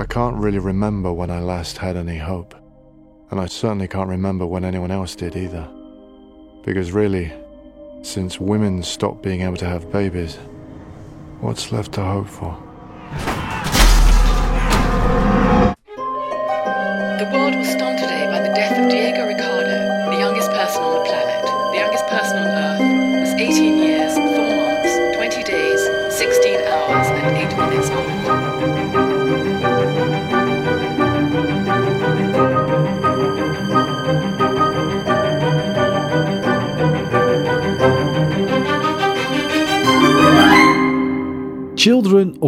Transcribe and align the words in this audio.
I 0.00 0.04
can't 0.04 0.36
really 0.36 0.60
remember 0.60 1.12
when 1.12 1.28
I 1.28 1.40
last 1.40 1.78
had 1.78 1.96
any 1.96 2.18
hope. 2.18 2.54
And 3.32 3.40
I 3.40 3.46
certainly 3.46 3.88
can't 3.88 4.08
remember 4.08 4.46
when 4.46 4.64
anyone 4.64 4.92
else 4.92 5.16
did 5.16 5.34
either. 5.34 5.68
Because 6.64 6.92
really, 6.92 7.32
since 8.02 8.38
women 8.38 8.84
stopped 8.84 9.24
being 9.24 9.40
able 9.40 9.56
to 9.56 9.68
have 9.68 9.90
babies, 9.90 10.36
what's 11.40 11.72
left 11.72 11.94
to 11.94 12.02
hope 12.04 12.28
for? 12.28 12.56
The 17.18 17.28
was 17.58 17.97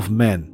of 0.01 0.11
Man. 0.11 0.49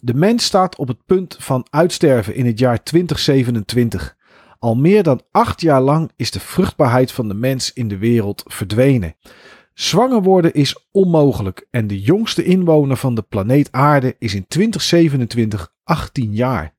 De 0.00 0.14
mens 0.14 0.44
staat 0.44 0.76
op 0.76 0.88
het 0.88 1.04
punt 1.06 1.36
van 1.38 1.66
uitsterven 1.70 2.34
in 2.34 2.46
het 2.46 2.58
jaar 2.58 2.82
2027. 2.82 4.16
Al 4.58 4.76
meer 4.76 5.02
dan 5.02 5.22
acht 5.30 5.60
jaar 5.60 5.80
lang 5.80 6.10
is 6.16 6.30
de 6.30 6.40
vruchtbaarheid 6.40 7.12
van 7.12 7.28
de 7.28 7.34
mens 7.34 7.72
in 7.72 7.88
de 7.88 7.98
wereld 7.98 8.42
verdwenen. 8.46 9.14
Zwanger 9.72 10.22
worden 10.22 10.54
is 10.54 10.86
onmogelijk 10.90 11.66
en 11.70 11.86
de 11.86 12.00
jongste 12.00 12.44
inwoner 12.44 12.96
van 12.96 13.14
de 13.14 13.22
planeet 13.22 13.72
Aarde 13.72 14.16
is 14.18 14.34
in 14.34 14.46
2027 14.48 15.72
18 15.84 16.34
jaar. 16.34 16.74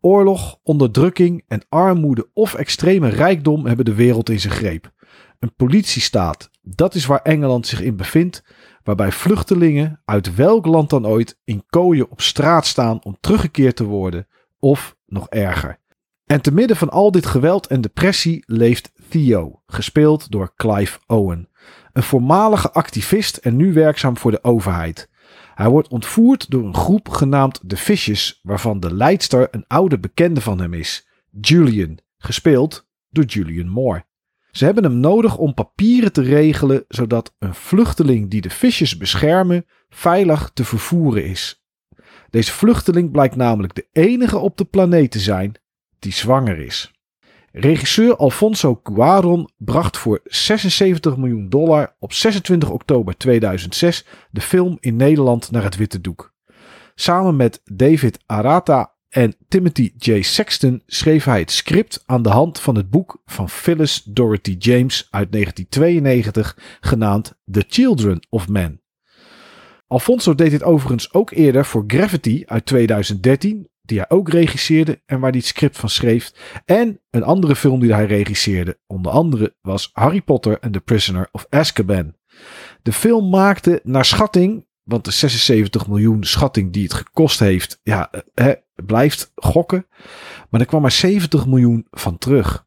Oorlog, 0.00 0.58
onderdrukking 0.62 1.44
en 1.48 1.62
armoede 1.68 2.28
of 2.32 2.54
extreme 2.54 3.08
rijkdom 3.08 3.66
hebben 3.66 3.84
de 3.84 3.94
wereld 3.94 4.30
in 4.30 4.40
zijn 4.40 4.54
greep. 4.54 4.92
Een 5.38 5.54
politiestaat, 5.54 6.50
dat 6.62 6.94
is 6.94 7.06
waar 7.06 7.22
Engeland 7.22 7.66
zich 7.66 7.80
in 7.80 7.96
bevindt, 7.96 8.42
waarbij 8.86 9.12
vluchtelingen 9.12 10.02
uit 10.04 10.34
welk 10.34 10.66
land 10.66 10.90
dan 10.90 11.06
ooit 11.06 11.40
in 11.44 11.64
kooien 11.68 12.10
op 12.10 12.20
straat 12.20 12.66
staan 12.66 13.04
om 13.04 13.16
teruggekeerd 13.20 13.76
te 13.76 13.84
worden, 13.84 14.26
of 14.58 14.96
nog 15.06 15.28
erger. 15.28 15.78
En 16.26 16.40
te 16.40 16.52
midden 16.52 16.76
van 16.76 16.90
al 16.90 17.10
dit 17.10 17.26
geweld 17.26 17.66
en 17.66 17.80
depressie 17.80 18.42
leeft 18.46 18.92
Theo, 19.08 19.62
gespeeld 19.66 20.30
door 20.30 20.52
Clive 20.56 20.98
Owen, 21.06 21.48
een 21.92 22.02
voormalige 22.02 22.72
activist 22.72 23.36
en 23.36 23.56
nu 23.56 23.72
werkzaam 23.72 24.16
voor 24.16 24.30
de 24.30 24.44
overheid. 24.44 25.10
Hij 25.54 25.68
wordt 25.68 25.88
ontvoerd 25.88 26.50
door 26.50 26.64
een 26.64 26.74
groep 26.74 27.08
genaamd 27.08 27.60
de 27.70 27.76
Fishes, 27.76 28.40
waarvan 28.42 28.80
de 28.80 28.94
leidster 28.94 29.48
een 29.50 29.64
oude 29.66 29.98
bekende 29.98 30.40
van 30.40 30.60
hem 30.60 30.74
is, 30.74 31.08
Julian, 31.40 31.98
gespeeld 32.18 32.88
door 33.10 33.24
Julian 33.24 33.68
Moore. 33.68 34.04
Ze 34.56 34.64
hebben 34.64 34.84
hem 34.84 35.00
nodig 35.00 35.36
om 35.36 35.54
papieren 35.54 36.12
te 36.12 36.22
regelen, 36.22 36.84
zodat 36.88 37.34
een 37.38 37.54
vluchteling 37.54 38.30
die 38.30 38.40
de 38.40 38.50
visjes 38.50 38.96
beschermen 38.96 39.66
veilig 39.88 40.50
te 40.54 40.64
vervoeren 40.64 41.24
is. 41.24 41.64
Deze 42.30 42.52
vluchteling 42.52 43.10
blijkt 43.10 43.36
namelijk 43.36 43.74
de 43.74 43.86
enige 43.92 44.38
op 44.38 44.56
de 44.56 44.64
planeet 44.64 45.10
te 45.10 45.18
zijn 45.18 45.54
die 45.98 46.12
zwanger 46.12 46.58
is. 46.58 46.90
Regisseur 47.52 48.16
Alfonso 48.16 48.80
Cuaron 48.82 49.50
bracht 49.56 49.96
voor 49.96 50.20
76 50.24 51.16
miljoen 51.16 51.48
dollar 51.48 51.96
op 51.98 52.12
26 52.12 52.70
oktober 52.70 53.16
2006 53.16 54.06
de 54.30 54.40
film 54.40 54.76
in 54.80 54.96
Nederland 54.96 55.50
naar 55.50 55.62
het 55.62 55.76
witte 55.76 56.00
doek. 56.00 56.34
Samen 56.94 57.36
met 57.36 57.60
David 57.64 58.18
Arata 58.26 58.95
en 59.08 59.34
Timothy 59.48 59.92
J. 59.96 60.22
Sexton 60.22 60.82
schreef 60.86 61.24
hij 61.24 61.38
het 61.38 61.50
script 61.50 62.02
aan 62.06 62.22
de 62.22 62.28
hand 62.28 62.60
van 62.60 62.76
het 62.76 62.90
boek 62.90 63.22
van 63.24 63.48
Phyllis 63.48 64.02
Dorothy 64.02 64.56
James 64.58 65.08
uit 65.10 65.32
1992, 65.32 66.78
genaamd 66.80 67.38
The 67.50 67.64
Children 67.68 68.26
of 68.30 68.48
Men. 68.48 68.80
Alfonso 69.86 70.34
deed 70.34 70.50
dit 70.50 70.62
overigens 70.62 71.12
ook 71.12 71.30
eerder 71.30 71.64
voor 71.64 71.84
Gravity 71.86 72.42
uit 72.46 72.66
2013, 72.66 73.68
die 73.82 73.98
hij 73.98 74.10
ook 74.10 74.28
regisseerde 74.28 75.02
en 75.06 75.20
waar 75.20 75.30
hij 75.30 75.38
het 75.38 75.48
script 75.48 75.78
van 75.78 75.88
schreef. 75.88 76.32
En 76.64 77.00
een 77.10 77.22
andere 77.22 77.56
film 77.56 77.80
die 77.80 77.92
hij 77.92 78.06
regisseerde, 78.06 78.78
onder 78.86 79.12
andere, 79.12 79.56
was 79.60 79.90
Harry 79.92 80.20
Potter 80.20 80.58
and 80.60 80.72
the 80.72 80.80
Prisoner 80.80 81.28
of 81.32 81.46
Azkaban. 81.50 82.14
De 82.82 82.92
film 82.92 83.30
maakte 83.30 83.80
naar 83.82 84.04
schatting, 84.04 84.66
want 84.86 85.04
de 85.04 85.10
76 85.10 85.86
miljoen 85.86 86.24
schatting 86.24 86.72
die 86.72 86.82
het 86.82 86.94
gekost 86.94 87.38
heeft, 87.38 87.80
ja, 87.82 88.10
hè, 88.34 88.52
blijft 88.84 89.32
gokken. 89.34 89.86
Maar 90.50 90.60
er 90.60 90.66
kwam 90.66 90.82
maar 90.82 90.90
70 90.90 91.46
miljoen 91.46 91.86
van 91.90 92.18
terug. 92.18 92.66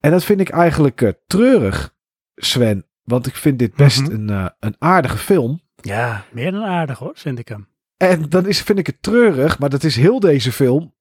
En 0.00 0.10
dat 0.10 0.24
vind 0.24 0.40
ik 0.40 0.48
eigenlijk 0.48 1.00
uh, 1.00 1.10
treurig, 1.26 1.94
Sven. 2.34 2.86
Want 3.04 3.26
ik 3.26 3.34
vind 3.34 3.58
dit 3.58 3.74
best 3.74 4.00
Mhm. 4.00 4.10
een, 4.12 4.28
uh, 4.30 4.46
een 4.60 4.76
aardige 4.78 5.16
film. 5.18 5.60
Ja, 5.80 6.24
meer 6.32 6.52
dan 6.52 6.62
aardig 6.64 6.98
hoor, 6.98 7.12
vind 7.14 7.38
ik 7.38 7.48
hem. 7.48 7.68
En 7.96 8.28
dan 8.28 8.46
is, 8.46 8.62
vind 8.62 8.78
ik 8.78 8.86
het 8.86 9.02
treurig, 9.02 9.58
maar 9.58 9.70
dat 9.70 9.84
is 9.84 9.96
heel 9.96 10.20
deze 10.20 10.52
film. 10.52 10.94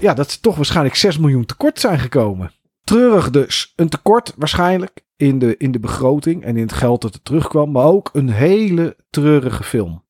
ja, 0.00 0.14
dat 0.14 0.30
ze 0.30 0.40
toch 0.40 0.56
waarschijnlijk 0.56 0.94
6 0.94 1.18
miljoen 1.18 1.44
tekort 1.44 1.80
zijn 1.80 1.98
gekomen. 1.98 2.52
Treurig 2.88 3.30
dus. 3.30 3.72
Een 3.76 3.88
tekort 3.88 4.34
waarschijnlijk 4.36 5.04
in 5.16 5.38
de, 5.38 5.56
in 5.56 5.72
de 5.72 5.78
begroting 5.78 6.44
en 6.44 6.56
in 6.56 6.62
het 6.62 6.72
geld 6.72 7.02
dat 7.02 7.14
er 7.14 7.22
terugkwam. 7.22 7.70
Maar 7.70 7.84
ook 7.84 8.10
een 8.12 8.30
hele 8.30 8.96
treurige 9.10 9.62
film. 9.62 10.04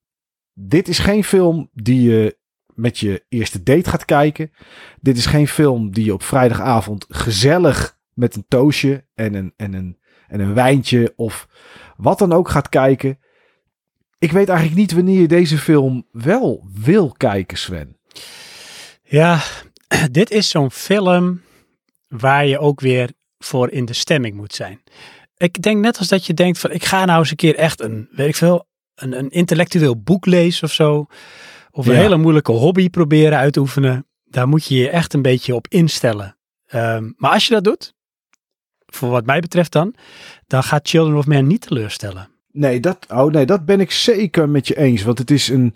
Dit 0.55 0.89
is 0.89 0.99
geen 0.99 1.25
film 1.25 1.71
die 1.73 2.11
je 2.11 2.39
met 2.75 2.99
je 2.99 3.25
eerste 3.29 3.63
date 3.63 3.91
gaat 3.91 4.05
kijken. 4.05 4.51
Dit 5.01 5.17
is 5.17 5.27
geen 5.27 5.49
film 5.49 5.93
die 5.93 6.05
je 6.05 6.13
op 6.13 6.23
vrijdagavond 6.23 7.07
gezellig 7.09 7.99
met 8.15 8.37
een 8.37 8.45
toosje 8.49 9.05
en 9.15 9.35
een, 9.35 9.53
en 9.57 9.73
een, 9.73 9.99
en 10.29 10.41
een 10.41 10.55
wijntje 10.55 11.13
of 11.17 11.49
wat 11.97 12.19
dan 12.19 12.33
ook 12.33 12.49
gaat 12.49 12.69
kijken. 12.69 13.19
Ik 14.19 14.33
weet 14.33 14.49
eigenlijk 14.49 14.79
niet 14.79 14.93
wanneer 14.93 15.21
je 15.21 15.29
deze 15.29 15.59
film 15.59 16.07
wel 16.13 16.69
wil 16.73 17.15
kijken, 17.17 17.59
Sven. 17.59 17.97
Ja, 19.03 19.41
dit 20.11 20.31
is 20.31 20.49
zo'n 20.49 20.71
film 20.71 21.41
waar 22.09 22.47
je 22.47 22.59
ook 22.59 22.81
weer 22.81 23.11
voor 23.39 23.71
in 23.71 23.85
de 23.85 23.93
stemming 23.93 24.37
moet 24.37 24.55
zijn. 24.55 24.83
Ik 25.37 25.63
denk 25.63 25.81
net 25.81 25.99
als 25.99 26.09
dat 26.09 26.27
je 26.27 26.35
denkt 26.35 26.59
van 26.59 26.71
ik 26.71 26.85
ga 26.85 27.05
nou 27.05 27.19
eens 27.19 27.31
een 27.31 27.37
keer 27.37 27.55
echt 27.57 27.81
een, 27.81 28.09
weet 28.11 28.29
ik 28.29 28.37
veel, 28.37 28.67
een, 28.95 29.19
een 29.19 29.31
intellectueel 29.31 30.03
boek 30.03 30.27
lezen 30.27 30.65
of 30.65 30.73
zo. 30.73 31.07
Of 31.71 31.87
een 31.87 31.93
Ja. 31.95 31.99
hele 32.01 32.17
moeilijke 32.17 32.53
hobby 32.53 32.91
proberen 32.91 33.39
uit 33.39 33.53
te 33.53 33.61
oefenen. 33.61 34.07
Daar 34.25 34.49
moet 34.49 34.65
je 34.67 34.75
je 34.77 34.91
echt 34.91 35.15
een 35.15 35.23
beetje 35.23 35.55
op 35.55 35.67
instellen. 35.69 36.37
Ehm, 36.67 37.11
maar 37.17 37.31
als 37.33 37.47
je 37.47 37.55
dat 37.55 37.65
doet, 37.65 37.95
voor 38.87 39.09
wat 39.09 39.27
mij 39.27 39.41
betreft 39.41 39.73
dan, 39.73 39.95
dan 40.47 40.63
gaat 40.63 40.89
Children 40.89 41.17
of 41.17 41.27
Men 41.27 41.47
niet 41.47 41.61
teleurstellen. 41.61 42.29
Nee, 42.53 42.81
dat, 42.81 43.07
oh 43.09 43.33
nee, 43.33 43.47
dat 43.47 43.65
ben 43.65 43.81
ik 43.81 43.91
zeker 43.91 44.49
met 44.49 44.69
je 44.69 44.77
eens. 44.79 45.03
Want 45.03 45.19
het 45.19 45.31
is 45.31 45.49
een, 45.49 45.75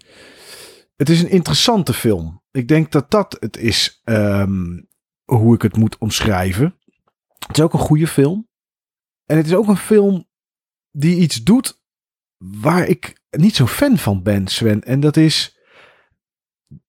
het 0.97 1.09
is 1.09 1.22
een 1.22 1.31
interessante 1.31 1.92
film. 1.92 2.42
Ik 2.50 2.69
denk 2.69 2.92
dat 2.92 3.10
dat 3.10 3.37
het 3.41 3.56
is 3.56 4.00
ehm, 4.04 4.81
hoe 5.38 5.54
ik 5.54 5.62
het 5.62 5.76
moet 5.76 5.98
omschrijven. 5.98 6.78
Het 7.47 7.56
is 7.56 7.62
ook 7.62 7.72
een 7.72 7.78
goede 7.78 8.06
film. 8.06 8.48
En 9.25 9.37
het 9.37 9.47
is 9.47 9.54
ook 9.54 9.69
een 9.69 9.76
film 9.76 10.28
die 10.91 11.16
iets 11.16 11.43
doet 11.43 11.81
waar 12.37 12.87
ik 12.87 13.20
niet 13.31 13.54
zo'n 13.56 13.69
fan 13.69 13.98
van 13.98 14.22
ben, 14.22 14.47
Sven. 14.47 14.82
En 14.82 15.00
dat 15.00 15.16
is. 15.16 15.59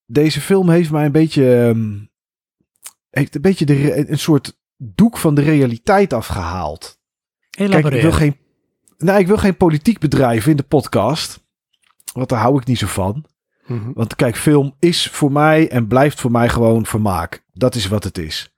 Deze 0.05 0.41
film 0.41 0.69
heeft 0.69 0.91
mij 0.91 1.05
een 1.05 1.11
beetje. 1.11 1.61
ehm, 1.67 1.99
heeft 3.09 3.35
een 3.35 3.41
beetje 3.41 3.65
de, 3.65 4.09
een 4.09 4.19
soort 4.19 4.59
doek 4.77 5.17
van 5.17 5.35
de 5.35 5.41
realiteit 5.41 6.13
afgehaald. 6.13 7.01
Kijk, 7.69 7.83
ik 7.85 8.01
wil 8.01 8.11
geen, 8.11 8.37
nou, 8.97 9.19
ik 9.19 9.27
wil 9.27 9.37
geen 9.37 9.57
politiek 9.57 9.99
bedrijven 9.99 10.51
in 10.51 10.57
de 10.57 10.63
podcast. 10.63 11.43
Want 12.13 12.29
daar 12.29 12.39
hou 12.39 12.59
ik 12.59 12.65
niet 12.65 12.77
zo 12.77 12.87
van. 12.87 13.25
Mhm. 13.65 13.91
Want 13.93 14.15
kijk, 14.15 14.37
film 14.37 14.75
is 14.79 15.07
voor 15.07 15.31
mij 15.31 15.69
en 15.69 15.87
blijft 15.87 16.21
voor 16.21 16.31
mij 16.31 16.49
gewoon 16.49 16.85
vermaak. 16.85 17.43
Dat 17.53 17.75
is 17.75 17.87
wat 17.87 18.03
het 18.03 18.17
is. 18.17 18.53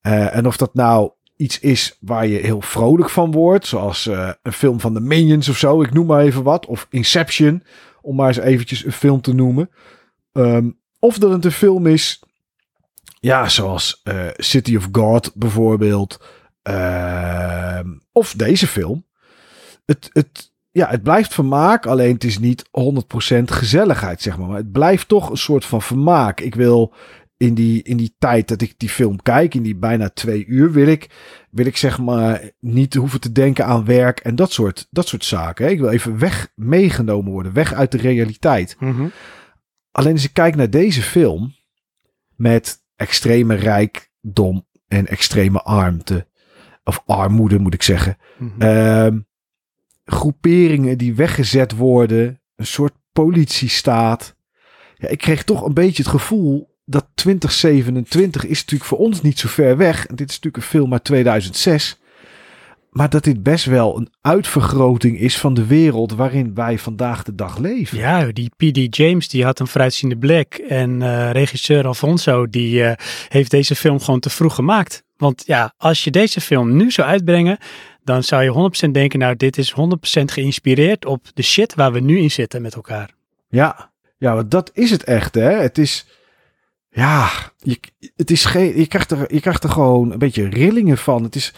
Eh, 0.00 0.36
en 0.36 0.46
of 0.46 0.56
dat 0.56 0.74
nou 0.74 1.10
iets 1.36 1.58
is 1.58 1.96
waar 2.00 2.26
je 2.26 2.38
heel 2.38 2.60
vrolijk 2.60 3.10
van 3.10 3.30
wordt. 3.30 3.66
Zoals 3.66 4.06
eh, 4.06 4.30
een 4.42 4.52
film 4.52 4.80
van 4.80 4.94
de 4.94 5.00
Minions 5.00 5.48
of 5.48 5.58
zo. 5.58 5.82
Ik 5.82 5.92
noem 5.92 6.06
maar 6.06 6.20
even 6.22 6.42
wat. 6.42 6.66
Of 6.66 6.86
Inception. 6.90 7.62
Om 8.02 8.16
maar 8.16 8.28
eens 8.28 8.38
eventjes 8.38 8.84
een 8.84 8.92
film 8.92 9.20
te 9.20 9.34
noemen. 9.34 9.70
Ehm, 10.32 10.70
of 10.98 11.18
dat 11.18 11.30
het 11.30 11.44
een 11.44 11.52
film 11.52 11.86
is. 11.86 12.22
Ja, 13.20 13.48
zoals 13.48 14.00
eh, 14.02 14.26
City 14.36 14.76
of 14.76 14.88
God 14.92 15.32
bijvoorbeeld. 15.34 16.20
Ehm, 16.62 17.88
of 18.12 18.32
deze 18.32 18.66
film. 18.66 19.06
Het, 19.86 20.10
het, 20.12 20.49
ja, 20.72 20.88
het 20.88 21.02
blijft 21.02 21.34
vermaak, 21.34 21.86
alleen 21.86 22.14
het 22.14 22.24
is 22.24 22.38
niet 22.38 22.64
100% 22.64 23.42
gezelligheid, 23.44 24.22
zeg 24.22 24.38
maar. 24.38 24.48
Maar 24.48 24.56
het 24.56 24.72
blijft 24.72 25.08
toch 25.08 25.30
een 25.30 25.36
soort 25.36 25.64
van 25.64 25.82
vermaak. 25.82 26.40
Ik 26.40 26.54
wil 26.54 26.94
in 27.36 27.54
die, 27.54 27.82
in 27.82 27.96
die 27.96 28.14
tijd 28.18 28.48
dat 28.48 28.60
ik 28.60 28.74
die 28.76 28.88
film 28.88 29.22
kijk, 29.22 29.54
in 29.54 29.62
die 29.62 29.76
bijna 29.76 30.10
twee 30.10 30.46
uur, 30.46 30.72
wil 30.72 30.86
ik, 30.86 31.10
wil 31.50 31.66
ik 31.66 31.76
zeg 31.76 31.98
maar 31.98 32.50
niet 32.60 32.94
hoeven 32.94 33.20
te 33.20 33.32
denken 33.32 33.66
aan 33.66 33.84
werk 33.84 34.18
en 34.20 34.36
dat 34.36 34.52
soort, 34.52 34.86
dat 34.90 35.08
soort 35.08 35.24
zaken. 35.24 35.70
Ik 35.70 35.78
wil 35.78 35.88
even 35.88 36.18
weg 36.18 36.52
meegenomen 36.54 37.32
worden, 37.32 37.52
weg 37.52 37.72
uit 37.72 37.92
de 37.92 37.98
realiteit. 37.98 38.76
Mhm. 38.78 39.06
Alleen 39.90 40.12
als 40.12 40.24
ik 40.24 40.32
kijk 40.32 40.56
naar 40.56 40.70
deze 40.70 41.02
film 41.02 41.54
met 42.36 42.78
extreme 42.96 43.54
rijkdom 43.54 44.66
en 44.88 45.06
extreme 45.06 45.62
armte, 45.62 46.26
of 46.84 47.02
armoede 47.06 47.58
moet 47.58 47.74
ik 47.74 47.82
zeggen, 47.82 48.16
Mhm. 48.38 48.62
Ehm, 48.62 49.18
groeperingen 50.10 50.98
die 50.98 51.14
weggezet 51.14 51.76
worden, 51.76 52.40
een 52.56 52.66
soort 52.66 52.92
politiestaat. 53.12 54.36
Ja, 54.96 55.08
ik 55.08 55.18
kreeg 55.18 55.44
toch 55.44 55.64
een 55.64 55.74
beetje 55.74 56.02
het 56.02 56.12
gevoel 56.12 56.70
dat 56.84 57.06
2027 57.14 58.46
is 58.46 58.58
natuurlijk 58.58 58.90
voor 58.90 58.98
ons 58.98 59.22
niet 59.22 59.38
zo 59.38 59.48
ver 59.48 59.76
weg. 59.76 60.06
Dit 60.06 60.28
is 60.28 60.34
natuurlijk 60.34 60.56
een 60.56 60.70
film 60.70 60.92
uit 60.92 61.04
2006. 61.04 62.00
Maar 62.90 63.10
dat 63.10 63.24
dit 63.24 63.42
best 63.42 63.64
wel 63.64 63.96
een 63.96 64.08
uitvergroting 64.20 65.18
is 65.18 65.38
van 65.38 65.54
de 65.54 65.66
wereld 65.66 66.12
waarin 66.12 66.54
wij 66.54 66.78
vandaag 66.78 67.22
de 67.22 67.34
dag 67.34 67.58
leven. 67.58 67.98
Ja, 67.98 68.24
die 68.32 68.50
P.D. 68.56 68.96
James 68.96 69.28
die 69.28 69.44
had 69.44 69.60
een 69.60 69.66
vooruitziende 69.66 70.16
blik. 70.16 70.54
En 70.54 71.02
eh, 71.02 71.30
regisseur 71.30 71.86
Alfonso 71.86 72.48
die 72.48 72.84
eh, 72.84 73.06
heeft 73.28 73.50
deze 73.50 73.74
film 73.74 74.00
gewoon 74.00 74.20
te 74.20 74.30
vroeg 74.30 74.54
gemaakt. 74.54 75.04
Want 75.16 75.42
ja, 75.46 75.74
als 75.76 76.04
je 76.04 76.10
deze 76.10 76.40
film 76.40 76.76
nu 76.76 76.90
zou 76.90 77.08
uitbrengen, 77.08 77.58
dan 78.10 78.22
zou 78.22 78.42
je 78.42 78.86
100% 78.86 78.90
denken, 78.90 79.18
nou 79.18 79.36
dit 79.36 79.58
is 79.58 79.74
100% 79.74 79.74
geïnspireerd 80.24 81.04
op 81.04 81.26
de 81.34 81.42
shit 81.42 81.74
waar 81.74 81.92
we 81.92 82.00
nu 82.00 82.18
in 82.18 82.30
zitten 82.30 82.62
met 82.62 82.74
elkaar. 82.74 83.14
Ja, 83.48 83.90
ja, 84.18 84.34
want 84.34 84.50
dat 84.50 84.70
is 84.74 84.90
het 84.90 85.04
echt, 85.04 85.34
hè. 85.34 85.50
Het 85.50 85.78
is, 85.78 86.06
ja, 86.90 87.28
je, 87.58 87.80
het 88.16 88.30
is 88.30 88.44
geen, 88.44 88.78
je, 88.78 88.86
krijgt 88.86 89.10
er, 89.10 89.34
je 89.34 89.40
krijgt 89.40 89.64
er 89.64 89.70
gewoon 89.70 90.12
een 90.12 90.18
beetje 90.18 90.48
rillingen 90.48 90.98
van. 90.98 91.22
Het 91.22 91.34
is 91.34 91.52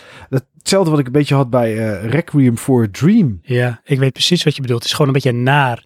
hetzelfde 0.58 0.90
wat 0.90 0.98
ik 0.98 1.06
een 1.06 1.12
beetje 1.12 1.34
had 1.34 1.50
bij 1.50 1.78
eh, 1.78 2.10
Requiem 2.10 2.56
for 2.56 2.82
a 2.82 2.88
Dream. 2.90 3.40
Ja, 3.42 3.80
ik 3.84 3.98
weet 3.98 4.12
precies 4.12 4.42
wat 4.42 4.56
je 4.56 4.62
bedoelt. 4.62 4.80
Het 4.82 4.88
is 4.88 4.96
gewoon 4.96 5.06
een 5.14 5.20
beetje 5.22 5.38
naar. 5.38 5.84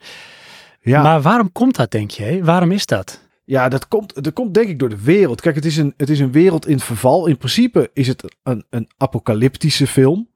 Ja, 0.80 1.02
Maar 1.02 1.20
waarom 1.22 1.52
komt 1.52 1.76
dat, 1.76 1.90
denk 1.90 2.10
je? 2.10 2.22
hè? 2.22 2.44
Waarom 2.44 2.72
is 2.72 2.86
dat? 2.86 3.24
ja 3.44 3.68
dat, 3.68 3.88
komt, 3.88 4.24
dat 4.24 4.32
komt 4.32 4.54
denk 4.54 4.68
ik 4.68 4.78
door 4.78 4.88
de 4.88 5.02
wereld. 5.02 5.40
Kijk, 5.40 5.54
het 5.54 5.64
is, 5.64 5.76
een, 5.76 5.94
het 5.96 6.10
is 6.10 6.20
een 6.20 6.32
wereld 6.32 6.66
in 6.66 6.80
verval. 6.80 7.26
In 7.26 7.36
principe 7.36 7.90
is 7.92 8.08
het 8.08 8.36
een, 8.42 8.64
een 8.70 8.88
apocalyptische 8.96 9.86
film. 9.86 10.28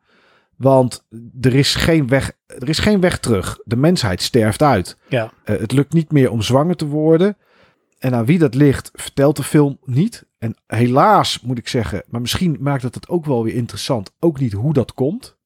Want 0.60 1.06
er 1.40 1.54
is, 1.54 1.74
geen 1.74 2.08
weg, 2.08 2.32
er 2.46 2.68
is 2.68 2.78
geen 2.78 3.00
weg 3.00 3.18
terug. 3.18 3.58
De 3.64 3.76
mensheid 3.76 4.22
sterft 4.22 4.62
uit. 4.62 4.96
Ja, 5.08 5.32
Eh, 5.44 5.58
het 5.58 5.72
lukt 5.72 5.92
niet 5.92 6.12
meer 6.12 6.30
om 6.30 6.42
zwanger 6.42 6.76
te 6.76 6.86
worden. 6.86 7.36
En 7.98 8.14
aan 8.14 8.24
wie 8.24 8.38
dat 8.38 8.54
ligt, 8.54 8.90
vertelt 8.94 9.36
de 9.36 9.42
film 9.42 9.78
niet. 9.84 10.26
En 10.38 10.54
helaas 10.66 11.40
moet 11.40 11.58
ik 11.58 11.68
zeggen, 11.68 12.02
maar 12.08 12.20
misschien 12.20 12.56
maakt 12.60 12.82
het 12.82 12.94
het 12.94 13.08
ook 13.08 13.24
wel 13.24 13.44
weer 13.44 13.54
interessant. 13.54 14.12
Ook 14.18 14.40
niet 14.40 14.52
hoe 14.52 14.72
dat 14.72 14.94
komt. 14.94 15.36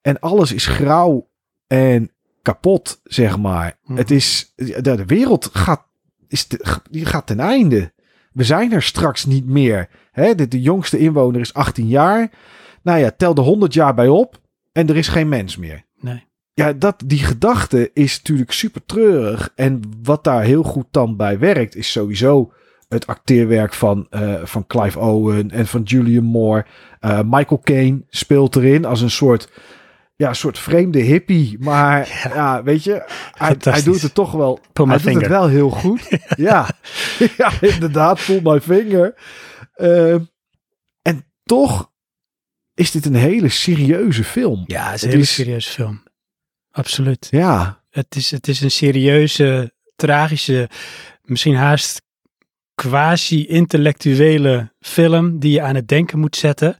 En 0.00 0.20
alles 0.20 0.52
is 0.52 0.66
grauw 0.66 1.28
en 1.66 2.10
kapot, 2.42 3.00
zeg 3.04 3.38
maar. 3.38 3.78
Mhm. 3.84 3.98
Het 3.98 4.10
is, 4.10 4.52
de, 4.56 4.80
de 4.80 5.04
wereld 5.04 5.50
gaat, 5.52 5.86
is 6.28 6.44
te- 6.46 6.80
die 6.90 7.04
gaat 7.06 7.26
ten 7.26 7.40
einde. 7.40 7.92
We 8.32 8.44
zijn 8.44 8.72
er 8.72 8.82
straks 8.82 9.24
niet 9.24 9.46
meer. 9.46 9.88
Hè, 10.12 10.34
de, 10.34 10.48
de 10.48 10.60
jongste 10.60 10.98
inwoner 10.98 11.40
is 11.40 11.54
18 11.54 11.86
jaar. 11.88 12.30
Nou 12.82 12.98
ja, 12.98 13.10
tel 13.10 13.34
de 13.34 13.40
100 13.40 13.74
jaar 13.74 13.94
bij 13.94 14.08
op 14.08 14.42
en 14.74 14.88
er 14.88 14.96
is 14.96 15.08
geen 15.08 15.28
mens 15.28 15.56
meer. 15.56 15.84
nee. 16.00 16.32
Ja, 16.54 16.72
dat, 16.72 17.02
die 17.06 17.18
gedachte 17.18 17.90
is 17.92 18.16
natuurlijk 18.16 18.52
super 18.52 18.84
treurig. 18.86 19.52
En 19.54 19.80
wat 20.02 20.24
daar 20.24 20.42
heel 20.42 20.62
goed 20.62 20.86
dan 20.90 21.16
bij 21.16 21.38
werkt, 21.38 21.76
is 21.76 21.92
sowieso 21.92 22.52
het 22.88 23.06
acteerwerk 23.06 23.74
van, 23.74 24.06
eh, 24.10 24.44
van 24.44 24.66
Clive 24.66 24.98
Owen 24.98 25.50
en 25.50 25.66
van 25.66 25.82
Julian 25.82 26.24
Moore. 26.24 26.66
Eh, 27.00 27.20
Michael 27.24 27.60
Caine 27.64 28.04
speelt 28.08 28.56
erin 28.56 28.84
als 28.84 29.00
een 29.00 29.10
soort, 29.10 29.50
ja, 30.16 30.32
soort 30.32 30.58
vreemde 30.58 31.00
hippie. 31.00 31.56
Maar 31.60 32.20
ja, 32.34 32.62
weet 32.62 32.84
je, 32.84 33.02
hij, 33.38 33.82
doet 33.82 34.02
het 34.02 34.14
toch 34.14 34.32
wel. 34.32 34.60
Pull 34.72 34.86
hij 34.86 34.98
doet 34.98 35.14
het 35.14 35.26
wel 35.26 35.48
heel 35.48 35.70
goed. 35.70 36.08
ja. 36.36 36.68
ja, 37.38 37.52
inderdaad, 37.60 38.24
pull 38.26 38.40
my 38.42 38.60
finger. 38.60 39.14
Eh, 39.74 40.14
en 41.02 41.26
toch 41.44 41.92
is 42.74 42.90
dit 42.90 43.06
een 43.06 43.14
hele 43.14 43.48
serieuze 43.48 44.24
film. 44.24 44.62
Ja, 44.66 44.84
het 44.86 44.94
is 44.94 45.02
een 45.02 45.08
hele 45.08 45.22
is- 45.22 45.34
serieuze 45.34 45.70
film. 45.70 46.02
Absoluut. 46.70 47.28
Ja, 47.30 47.82
Het 47.90 48.16
is, 48.16 48.30
het 48.30 48.48
is 48.48 48.60
een 48.60 48.70
serieuze, 48.70 49.72
tragische, 49.96 50.68
misschien 51.22 51.54
haast 51.56 52.02
quasi-intellectuele 52.74 54.72
film 54.80 55.38
die 55.38 55.52
je 55.52 55.60
aan 55.62 55.74
het 55.74 55.88
denken 55.88 56.18
moet 56.18 56.36
zetten. 56.36 56.76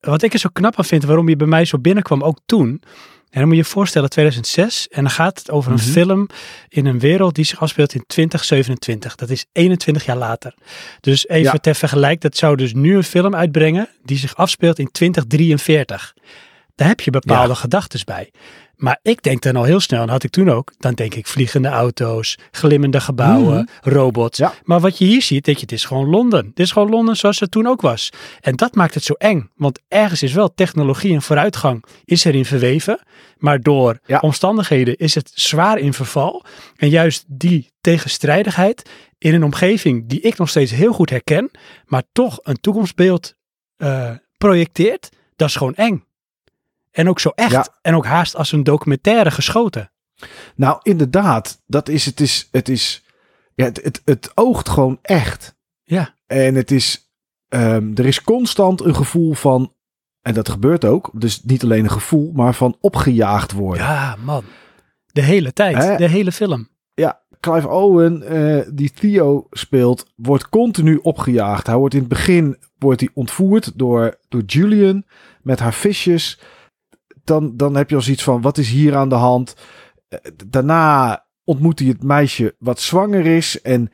Wat 0.00 0.22
ik 0.22 0.32
er 0.32 0.38
zo 0.38 0.48
knap 0.52 0.76
aan 0.78 0.84
vind, 0.84 1.04
waarom 1.04 1.28
je 1.28 1.36
bij 1.36 1.46
mij 1.46 1.64
zo 1.64 1.78
binnenkwam, 1.78 2.22
ook 2.22 2.38
toen. 2.46 2.82
En 3.30 3.38
dan 3.40 3.48
moet 3.48 3.56
je 3.56 3.62
je 3.62 3.68
voorstellen, 3.68 4.10
2006. 4.10 4.88
En 4.88 5.02
dan 5.02 5.12
gaat 5.12 5.38
het 5.38 5.50
over 5.50 5.70
een 5.72 5.78
Mhm. 5.78 5.86
film 5.90 6.26
in 6.68 6.86
een 6.86 6.98
wereld 6.98 7.34
die 7.34 7.44
zich 7.44 7.60
afspeelt 7.60 7.94
in 7.94 8.04
2027. 8.06 9.14
Dat 9.14 9.30
is 9.30 9.46
21 9.52 10.04
jaar 10.04 10.16
later. 10.16 10.54
Dus 11.00 11.28
even 11.28 11.52
Ja. 11.52 11.58
ter 11.58 11.74
vergelijk, 11.74 12.20
dat 12.20 12.36
zou 12.36 12.56
dus 12.56 12.72
nu 12.72 12.96
een 12.96 13.04
film 13.04 13.34
uitbrengen 13.34 13.88
die 14.04 14.18
zich 14.18 14.36
afspeelt 14.36 14.78
in 14.78 14.90
2043. 14.92 16.14
Daar 16.74 16.88
heb 16.88 17.00
je 17.00 17.10
bepaalde 17.10 17.48
Ja. 17.52 17.54
gedachten 17.54 18.00
bij. 18.04 18.30
Maar 18.80 18.98
ik 19.02 19.22
denk 19.22 19.42
dan 19.42 19.56
al 19.56 19.64
heel 19.64 19.80
snel, 19.80 20.02
en 20.02 20.08
had 20.08 20.22
ik 20.22 20.30
toen 20.30 20.50
ook, 20.50 20.72
dan 20.78 20.94
denk 20.94 21.14
ik 21.14 21.26
vliegende 21.26 21.68
auto's, 21.68 22.38
glimmende 22.50 23.00
gebouwen, 23.00 23.68
robots. 23.80 24.38
Ja. 24.38 24.52
Maar 24.64 24.80
wat 24.80 24.98
je 24.98 25.04
hier 25.04 25.22
ziet, 25.22 25.44
denk 25.44 25.56
je, 25.56 25.62
het 25.62 25.72
is 25.72 25.84
gewoon 25.84 26.08
Londen. 26.08 26.44
Dit 26.54 26.66
is 26.66 26.72
gewoon 26.72 26.88
Londen 26.90 27.16
zoals 27.16 27.40
het 27.40 27.50
toen 27.50 27.66
ook 27.66 27.80
was. 27.80 28.10
En 28.40 28.56
dat 28.56 28.74
maakt 28.74 28.94
het 28.94 29.04
zo 29.04 29.12
eng, 29.12 29.50
want 29.56 29.80
ergens 29.88 30.22
is 30.22 30.32
wel 30.32 30.54
technologie 30.54 31.14
en 31.14 31.22
vooruitgang 31.22 31.84
is 32.04 32.24
erin 32.24 32.44
verweven, 32.44 33.00
maar 33.38 33.60
door 33.60 33.98
Ja. 34.06 34.18
omstandigheden 34.18 34.96
is 34.96 35.14
het 35.14 35.30
zwaar 35.34 35.78
in 35.78 35.92
verval. 35.94 36.44
En 36.76 36.88
juist 36.88 37.24
die 37.28 37.70
tegenstrijdigheid 37.80 38.90
in 39.18 39.34
een 39.34 39.44
omgeving 39.44 40.08
die 40.08 40.20
ik 40.20 40.38
nog 40.38 40.48
steeds 40.48 40.70
heel 40.70 40.92
goed 40.92 41.10
herken, 41.10 41.50
maar 41.86 42.02
toch 42.12 42.38
een 42.42 42.60
toekomstbeeld 42.60 43.34
eh, 43.76 44.10
projecteert, 44.38 45.08
dat 45.36 45.48
is 45.48 45.56
gewoon 45.56 45.74
eng. 45.74 46.04
En 46.90 47.08
ook 47.08 47.20
zo 47.20 47.28
echt. 47.34 47.50
Ja. 47.50 47.66
En 47.82 47.94
ook 47.94 48.06
haast 48.06 48.36
als 48.36 48.52
een 48.52 48.64
documentaire 48.64 49.30
geschoten. 49.30 49.92
Nou, 50.54 50.78
inderdaad. 50.82 51.62
Dat 51.66 51.88
is, 51.88 52.04
het 52.04 52.20
is, 52.20 52.48
het 52.50 52.68
is, 52.68 53.04
ja, 53.54 53.64
het, 53.64 53.82
het, 53.82 54.02
het 54.04 54.30
oogt 54.34 54.68
gewoon 54.68 54.98
echt. 55.02 55.56
Ja. 55.82 56.14
En 56.26 56.54
het 56.54 56.70
is, 56.70 57.12
ehm, 57.48 57.90
er 57.94 58.06
is 58.06 58.22
constant 58.22 58.80
een 58.80 58.94
gevoel 58.94 59.34
van, 59.34 59.74
en 60.20 60.34
dat 60.34 60.48
gebeurt 60.48 60.84
ook, 60.84 61.10
dus 61.14 61.42
niet 61.42 61.62
alleen 61.62 61.84
een 61.84 61.90
gevoel, 61.90 62.32
maar 62.34 62.54
van 62.54 62.76
opgejaagd 62.80 63.52
worden. 63.52 63.84
Ja, 63.84 64.16
man. 64.24 64.44
De 65.06 65.22
hele 65.22 65.52
tijd. 65.52 65.76
Hè? 65.76 65.96
De 65.96 66.08
hele 66.08 66.32
film. 66.32 66.68
Ja, 66.94 67.22
Clive 67.40 67.68
Owen, 67.68 68.22
eh, 68.22 68.66
die 68.72 68.90
Theo 68.90 69.46
speelt, 69.50 70.12
wordt 70.16 70.48
continu 70.48 70.96
opgejaagd. 71.02 71.66
Hij 71.66 71.76
wordt 71.76 71.94
in 71.94 72.00
het 72.00 72.08
begin 72.08 72.56
wordt 72.78 73.00
hij 73.00 73.10
ontvoerd 73.14 73.78
door, 73.78 74.18
door 74.28 74.42
Julian 74.46 75.04
met 75.42 75.58
haar 75.58 75.74
visjes. 75.74 76.40
Dan, 77.24 77.56
dan 77.56 77.74
heb 77.76 77.90
je 77.90 77.96
al 77.96 78.02
zoiets 78.02 78.22
van, 78.22 78.40
wat 78.40 78.58
is 78.58 78.70
hier 78.70 78.96
aan 78.96 79.08
de 79.08 79.14
hand? 79.14 79.54
Eh, 80.08 80.18
Daarna 80.46 81.24
ontmoet 81.44 81.78
hij 81.78 81.88
het 81.88 82.02
meisje 82.02 82.54
wat 82.58 82.80
zwanger 82.80 83.26
is. 83.26 83.60
En 83.60 83.90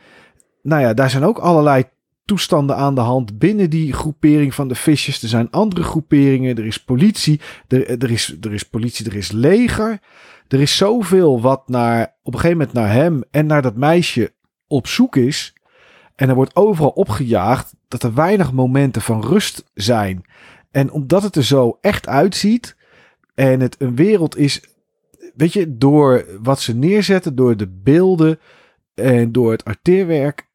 nou 0.63 0.83
ja, 0.83 0.95
daar 0.95 1.11
zijn 1.11 1.25
ook 1.25 1.39
allerlei 1.39 1.85
toestanden 2.25 2.77
aan 2.77 2.95
de 2.95 3.01
hand 3.01 3.39
binnen 3.39 3.71
die 3.71 3.93
groepering 3.93 4.55
van 4.55 4.69
de 4.69 4.75
visjes. 4.75 5.23
Er 5.23 5.29
zijn 5.29 5.51
andere 5.51 5.83
groeperingen, 5.83 6.57
er 6.57 6.67
is 6.67 6.85
politie, 6.85 7.41
er, 7.69 8.03
er, 8.03 8.11
is, 8.11 8.37
er 8.41 8.53
is 8.53 8.63
politie, 8.63 9.07
er 9.07 9.17
is 9.17 9.33
leger. 9.33 10.01
Er 10.49 10.61
is 10.61 10.77
zoveel 10.77 11.41
wat 11.41 11.69
naar, 11.69 12.17
op 12.23 12.35
een 12.35 12.41
gegeven 12.41 12.59
moment 12.59 12.77
naar 12.77 12.93
hem 12.93 13.23
en 13.31 13.47
naar 13.47 13.63
dat 13.63 13.77
meisje 13.77 14.33
op 14.67 14.87
zoek 14.87 15.17
is. 15.17 15.55
En 16.15 16.29
er 16.29 16.35
wordt 16.35 16.57
overal 16.57 16.91
opgejaagd 16.91 17.75
dat 17.89 18.03
er 18.03 18.15
weinig 18.15 18.53
momenten 18.53 19.03
van 19.03 19.25
rust 19.25 19.65
zijn. 19.75 20.25
En 20.71 20.91
omdat 20.91 21.23
het 21.23 21.37
er 21.37 21.45
zo 21.45 21.79
echt 21.81 22.09
uitziet 22.09 22.76
en 23.37 23.61
het 23.61 23.77
een 23.79 23.97
wereld 23.97 24.37
is, 24.37 24.61
weet 25.35 25.53
je, 25.53 25.77
door 25.77 26.25
wat 26.43 26.61
ze 26.61 26.75
neerzetten, 26.75 27.35
door 27.35 27.57
de 27.57 27.69
beelden 27.69 28.39
en 28.95 29.33
door 29.33 29.51
het 29.51 29.65
arteerwerk, 29.65 30.47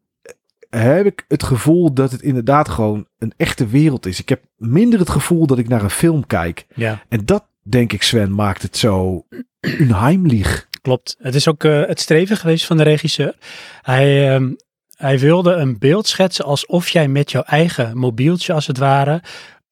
heb 0.69 1.05
ik 1.05 1.25
het 1.27 1.43
gevoel 1.43 1.93
dat 1.93 2.11
het 2.11 2.21
inderdaad 2.21 2.69
gewoon 2.69 3.07
een 3.19 3.33
echte 3.37 3.67
wereld 3.67 4.05
is. 4.05 4.19
Ik 4.19 4.29
heb 4.29 4.41
minder 4.57 4.99
het 4.99 5.09
gevoel 5.09 5.47
dat 5.47 5.57
ik 5.57 5.67
naar 5.67 5.83
een 5.83 5.89
film 5.89 6.27
kijk. 6.27 6.65
Ja, 6.75 7.03
En 7.09 7.25
dat, 7.25 7.45
denk 7.61 7.93
ik, 7.93 8.03
Sven, 8.03 8.33
maakt 8.33 8.61
het 8.61 8.77
zo 8.77 9.25
unheimlich. 9.79 10.67
klopt. 10.81 11.15
Het 11.19 11.35
is 11.35 11.47
ook 11.47 11.63
eh, 11.63 11.85
het 11.85 11.99
streven 11.99 12.37
geweest 12.37 12.65
van 12.65 12.77
de 12.77 12.83
regisseur. 12.83 13.35
Hij, 13.81 14.33
ehm, 14.33 14.51
hij 14.97 15.19
wilde 15.19 15.53
een 15.53 15.77
beeld 15.79 16.07
schetsen 16.07 16.45
alsof 16.45 16.89
jij 16.89 17.07
met 17.07 17.31
jouw 17.31 17.43
eigen 17.43 17.97
mobieltje, 17.97 18.53
als 18.53 18.67
het 18.67 18.77
ware, 18.77 19.21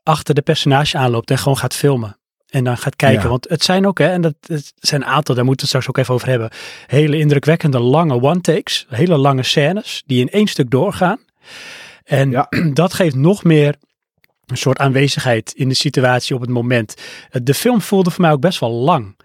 achter 0.03 0.35
de 0.35 0.41
personage 0.41 0.97
aanloopt 0.97 1.31
en 1.31 1.37
gewoon 1.37 1.57
gaat 1.57 1.75
filmen. 1.75 2.18
En 2.49 2.63
dan 2.63 2.77
gaat 2.77 2.95
kijken. 2.95 3.21
Ja. 3.23 3.29
Want 3.29 3.49
het 3.49 3.63
zijn 3.63 3.87
ook, 3.87 3.97
hè, 3.97 4.07
en 4.07 4.21
dat 4.21 4.35
het 4.45 4.73
zijn 4.79 5.01
een 5.01 5.07
aantal, 5.07 5.35
daar 5.35 5.45
moeten 5.45 5.67
we 5.67 5.71
het 5.71 5.83
straks 5.83 5.87
ook 5.87 5.97
even 5.97 6.13
over 6.13 6.27
hebben. 6.27 6.49
Hele 6.87 7.17
indrukwekkende 7.17 7.79
lange 7.79 8.21
one-takes. 8.21 8.85
Hele 8.89 9.17
lange 9.17 9.43
scènes 9.43 10.03
die 10.05 10.19
in 10.19 10.29
één 10.29 10.47
stuk 10.47 10.69
doorgaan. 10.69 11.19
En 12.03 12.29
Ja. 12.29 12.47
dat 12.73 12.93
geeft 12.93 13.15
nog 13.15 13.43
meer 13.43 13.75
een 14.45 14.57
soort 14.57 14.77
aanwezigheid 14.77 15.53
in 15.55 15.67
de 15.69 15.75
situatie 15.75 16.35
op 16.35 16.41
het 16.41 16.49
moment. 16.49 16.95
Eh, 17.29 17.41
De 17.43 17.53
film 17.53 17.81
voelde 17.81 18.11
voor 18.11 18.21
mij 18.21 18.31
ook 18.31 18.41
best 18.41 18.59
wel 18.59 18.71
lang. 18.71 19.17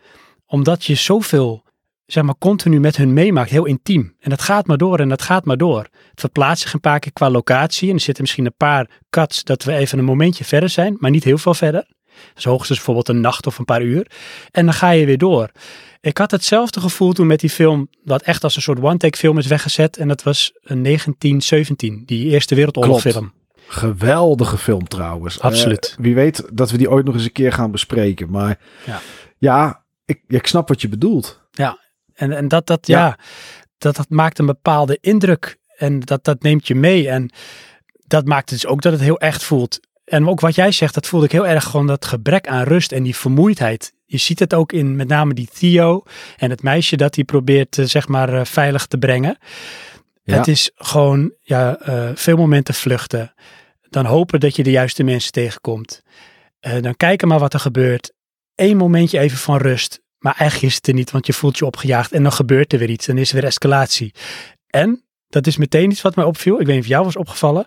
Omdat 0.46 0.84
je 0.84 0.94
zoveel 0.94 1.62
zeg 2.06 2.24
maar 2.24 2.38
continu 2.38 2.80
met 2.80 2.96
hun 2.96 3.12
meemaakt, 3.12 3.50
heel 3.50 3.64
intiem. 3.64 4.16
En 4.20 4.30
dat 4.30 4.42
gaat 4.42 4.66
maar 4.66 4.76
door 4.76 4.98
en 4.98 5.08
dat 5.08 5.22
gaat 5.22 5.44
maar 5.44 5.56
door. 5.56 5.80
Het 6.10 6.20
verplaatst 6.20 6.62
zich 6.62 6.72
een 6.72 6.80
paar 6.80 6.98
keer 6.98 7.12
qua 7.12 7.30
locatie 7.30 7.88
en 7.88 7.94
er 7.94 8.00
zitten 8.00 8.22
misschien 8.22 8.46
een 8.46 8.54
paar 8.56 8.88
cuts 9.10 9.44
dat 9.44 9.62
we 9.64 9.74
even 9.74 9.98
een 9.98 10.04
momentje 10.04 10.44
verder 10.44 10.68
zijn, 10.68 10.96
maar 10.98 11.10
niet 11.10 11.24
heel 11.24 11.38
veel 11.38 11.54
verder. 11.54 11.86
Dus 12.34 12.44
hoogstens 12.44 12.76
bijvoorbeeld 12.78 13.08
een 13.08 13.20
nacht 13.20 13.46
of 13.46 13.58
een 13.58 13.64
paar 13.64 13.82
uur. 13.82 14.06
En 14.50 14.64
dan 14.64 14.74
ga 14.74 14.90
je 14.90 15.06
weer 15.06 15.18
door. 15.18 15.50
Ik 16.00 16.18
had 16.18 16.30
hetzelfde 16.30 16.80
gevoel 16.80 17.12
toen 17.12 17.26
met 17.26 17.40
die 17.40 17.50
film, 17.50 17.88
dat 18.04 18.22
echt 18.22 18.44
als 18.44 18.56
een 18.56 18.62
soort 18.62 18.80
one-take 18.80 19.18
film 19.18 19.38
is 19.38 19.46
weggezet. 19.46 19.96
En 19.96 20.08
dat 20.08 20.22
was 20.22 20.52
een 20.54 20.82
1917, 20.82 22.02
die 22.06 22.30
Eerste 22.30 22.54
Wereldoorlogfilm. 22.54 23.32
Geweldige 23.66 24.58
film 24.58 24.88
trouwens. 24.88 25.40
Absoluut. 25.40 25.94
Eh, 25.96 26.04
wie 26.04 26.14
weet 26.14 26.44
dat 26.52 26.70
we 26.70 26.78
die 26.78 26.90
ooit 26.90 27.04
nog 27.04 27.14
eens 27.14 27.24
een 27.24 27.32
keer 27.32 27.52
gaan 27.52 27.70
bespreken. 27.70 28.30
Maar 28.30 28.58
Ja. 28.86 29.00
ja, 29.38 29.84
ik, 30.04 30.20
ik 30.26 30.46
snap 30.46 30.68
wat 30.68 30.80
je 30.80 30.88
bedoelt. 30.88 31.42
En, 32.14 32.32
en 32.32 32.48
dat, 32.48 32.66
dat, 32.66 32.86
ja. 32.86 33.06
Ja. 33.06 33.18
dat, 33.78 33.96
dat 33.96 34.08
maakt 34.08 34.38
een 34.38 34.46
bepaalde 34.46 34.98
indruk. 35.00 35.58
En 35.76 36.00
dat, 36.00 36.24
dat 36.24 36.42
neemt 36.42 36.66
je 36.66 36.74
mee. 36.74 37.08
En 37.08 37.32
dat 38.06 38.26
maakt 38.26 38.48
dus 38.48 38.66
ook 38.66 38.82
dat 38.82 38.92
het 38.92 39.00
heel 39.00 39.18
echt 39.18 39.42
voelt. 39.42 39.80
En 40.04 40.28
ook 40.28 40.40
wat 40.40 40.54
jij 40.54 40.72
zegt, 40.72 40.94
dat 40.94 41.06
voelde 41.06 41.26
ik 41.26 41.32
heel 41.32 41.46
erg 41.46 41.64
gewoon 41.64 41.86
dat 41.86 42.04
gebrek 42.04 42.48
aan 42.48 42.62
rust 42.62 42.92
en 42.92 43.02
die 43.02 43.16
vermoeidheid. 43.16 43.92
Je 44.04 44.16
ziet 44.16 44.38
het 44.38 44.54
ook 44.54 44.72
in 44.72 44.96
met 44.96 45.08
name 45.08 45.34
die 45.34 45.48
Theo 45.58 46.02
en 46.36 46.50
het 46.50 46.62
meisje 46.62 46.96
dat 46.96 47.14
hij 47.14 47.24
probeert 47.24 47.78
eh, 47.78 47.84
zeg 47.84 48.08
maar 48.08 48.34
eh, 48.34 48.44
veilig 48.44 48.86
te 48.86 48.98
brengen. 48.98 49.38
Ja. 50.22 50.36
Het 50.36 50.48
is 50.48 50.70
gewoon 50.74 51.32
ja, 51.40 51.78
eh, 51.78 52.10
veel 52.14 52.36
momenten 52.36 52.74
vluchten. 52.74 53.34
Dan 53.90 54.04
hopen 54.04 54.40
dat 54.40 54.56
je 54.56 54.62
de 54.62 54.70
juiste 54.70 55.02
mensen 55.02 55.32
tegenkomt. 55.32 56.02
Dan 56.80 56.96
kijken 56.96 57.28
maar 57.28 57.38
wat 57.38 57.54
er 57.54 57.60
gebeurt. 57.60 58.12
Eén 58.54 58.76
momentje 58.76 59.18
even 59.18 59.38
van 59.38 59.56
rust. 59.56 60.02
Maar 60.18 60.34
eigenlijk 60.36 60.70
is 60.70 60.76
het 60.76 60.86
er 60.86 60.94
niet, 60.94 61.10
want 61.10 61.26
je 61.26 61.32
voelt 61.32 61.58
je 61.58 61.66
opgejaagd 61.66 62.12
en 62.12 62.22
dan 62.22 62.32
gebeurt 62.32 62.72
er 62.72 62.78
weer 62.78 62.90
iets. 62.90 63.06
Dan 63.06 63.18
is 63.18 63.28
er 63.28 63.34
weer 63.34 63.44
escalatie. 63.44 64.14
En, 64.66 65.04
dat 65.28 65.46
is 65.46 65.56
meteen 65.56 65.90
iets 65.90 66.02
wat 66.02 66.16
mij 66.16 66.24
opviel. 66.24 66.60
Ik 66.60 66.66
weet 66.66 66.74
niet 66.74 66.84
of 66.84 66.90
jou 66.90 67.04
was 67.04 67.16
opgevallen. 67.16 67.66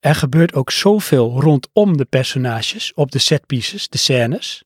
Er 0.00 0.14
gebeurt 0.14 0.54
ook 0.54 0.70
zoveel 0.70 1.40
rondom 1.40 1.96
de 1.96 2.04
personages, 2.04 2.92
op 2.94 3.10
de 3.10 3.18
setpieces, 3.18 3.88
de 3.88 3.98
scènes. 3.98 4.64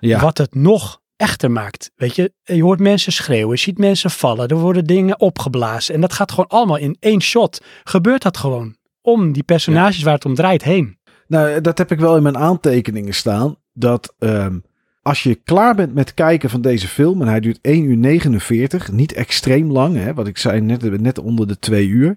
Ja. 0.00 0.20
Wat 0.20 0.38
het 0.38 0.54
nog 0.54 1.02
echter 1.16 1.50
maakt. 1.50 1.90
Weet 1.96 2.16
je, 2.16 2.32
je 2.42 2.62
hoort 2.62 2.80
mensen 2.80 3.12
schreeuwen, 3.12 3.50
je 3.50 3.60
ziet 3.60 3.78
mensen 3.78 4.10
vallen, 4.10 4.48
er 4.48 4.56
worden 4.56 4.84
dingen 4.84 5.20
opgeblazen. 5.20 5.94
En 5.94 6.00
dat 6.00 6.12
gaat 6.12 6.30
gewoon 6.30 6.48
allemaal 6.48 6.76
in 6.76 6.96
één 7.00 7.20
shot. 7.20 7.60
Gebeurt 7.84 8.22
dat 8.22 8.36
gewoon. 8.36 8.76
Om 9.00 9.32
die 9.32 9.42
personages 9.42 10.02
waar 10.02 10.14
het 10.14 10.24
om 10.24 10.34
draait 10.34 10.62
heen. 10.62 10.98
Nou, 11.26 11.60
dat 11.60 11.78
heb 11.78 11.90
ik 11.90 11.98
wel 11.98 12.16
in 12.16 12.22
mijn 12.22 12.38
aantekeningen 12.38 13.14
staan. 13.14 13.56
Dat 13.72 14.14
ehm, 14.18 14.58
als 15.02 15.22
je 15.22 15.34
klaar 15.34 15.74
bent 15.74 15.94
met 15.94 16.14
kijken 16.14 16.50
van 16.50 16.60
deze 16.60 16.88
film, 16.88 17.22
en 17.22 17.28
hij 17.28 17.40
duurt 17.40 17.58
1 17.60 17.84
uur 17.84 17.96
49, 17.96 18.92
niet 18.92 19.12
extreem 19.12 19.72
lang, 19.72 19.96
hè, 19.96 20.14
wat 20.14 20.26
ik 20.26 20.38
zei, 20.38 20.60
net, 20.60 21.00
net 21.00 21.18
onder 21.18 21.46
de 21.46 21.58
2 21.58 21.86
uur. 21.86 22.16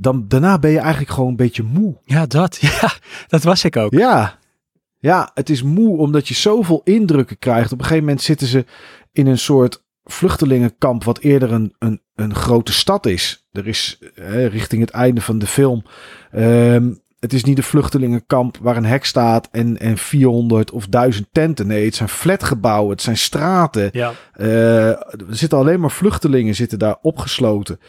Dan 0.00 0.24
daarna 0.28 0.58
ben 0.58 0.70
je 0.70 0.78
eigenlijk 0.78 1.10
gewoon 1.10 1.28
een 1.28 1.36
beetje 1.36 1.62
moe. 1.62 1.96
Ja, 2.04 2.26
dat. 2.26 2.56
Ja, 2.80 2.92
dat 3.26 3.42
was 3.42 3.64
ik 3.64 3.76
ook. 3.76 3.92
Ja. 3.92 4.38
Ja, 4.98 5.30
het 5.34 5.50
is 5.50 5.62
moe 5.62 5.98
omdat 5.98 6.28
je 6.28 6.34
zoveel 6.34 6.80
indrukken 6.84 7.38
krijgt. 7.38 7.72
Op 7.72 7.78
een 7.78 7.84
gegeven 7.84 8.04
moment 8.04 8.22
zitten 8.22 8.46
ze 8.46 8.64
in 9.12 9.26
een 9.26 9.38
soort 9.38 9.84
vluchtelingenkamp 10.04 11.04
wat 11.04 11.18
eerder 11.18 11.52
een, 11.52 11.74
een, 11.78 12.00
een 12.14 12.34
grote 12.34 12.72
stad 12.72 13.06
is. 13.06 13.46
Er 13.52 13.66
is 13.66 13.98
eh, 14.14 14.46
richting 14.46 14.80
het 14.80 14.90
einde 14.90 15.20
van 15.20 15.38
de 15.38 15.46
film. 15.46 15.82
ehm, 16.30 16.92
het 17.18 17.32
is 17.32 17.44
niet 17.44 17.56
een 17.58 17.64
vluchtelingenkamp 17.64 18.58
waar 18.60 18.76
een 18.76 18.84
hek 18.84 19.04
staat 19.04 19.48
en, 19.50 19.78
en 19.78 19.98
400 19.98 20.70
of 20.70 20.86
1000 20.86 21.28
tenten. 21.32 21.66
Nee, 21.66 21.84
het 21.84 21.94
zijn 21.94 22.08
flatgebouwen, 22.08 22.90
het 22.90 23.02
zijn 23.02 23.16
straten. 23.16 23.88
Ja, 23.92 24.12
Eh, 24.32 24.88
er 24.88 25.24
zitten 25.28 25.58
alleen 25.58 25.80
maar 25.80 25.90
vluchtelingen 25.90 26.54
zitten 26.54 26.78
daar 26.78 26.96
opgesloten. 27.02 27.80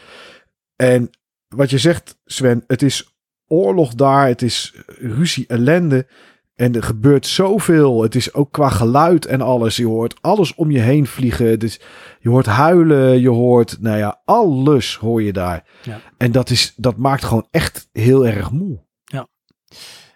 En 0.76 1.10
wat 1.56 1.70
je 1.70 1.78
zegt, 1.78 2.18
Sven, 2.24 2.64
het 2.66 2.82
is 2.82 3.14
oorlog 3.46 3.94
daar, 3.94 4.26
het 4.26 4.42
is 4.42 4.74
ruzie, 4.86 5.44
ellende. 5.48 6.06
En 6.54 6.74
er 6.74 6.82
gebeurt 6.82 7.26
zoveel. 7.26 8.02
Het 8.02 8.14
is 8.14 8.34
ook 8.34 8.52
qua 8.52 8.68
geluid 8.68 9.26
en 9.26 9.40
alles. 9.40 9.76
Je 9.76 9.86
hoort 9.86 10.22
alles 10.22 10.54
om 10.54 10.70
je 10.70 10.78
heen 10.78 11.06
vliegen. 11.06 11.58
Dus 11.58 11.80
je 12.20 12.28
hoort 12.28 12.46
huilen, 12.46 13.20
je 13.20 13.28
hoort, 13.28 13.76
nou 13.80 13.98
ja, 13.98 14.20
alles 14.24 14.96
hoor 14.96 15.22
je 15.22 15.32
daar. 15.32 15.64
Ja. 15.82 16.00
En 16.16 16.32
dat, 16.32 16.50
is, 16.50 16.72
dat 16.76 16.96
maakt 16.96 17.24
gewoon 17.24 17.46
echt 17.50 17.88
heel 17.92 18.26
erg 18.26 18.50
moe. 18.50 18.84
Ja. 19.04 19.28